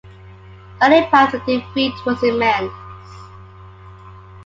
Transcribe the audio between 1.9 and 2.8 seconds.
was immense.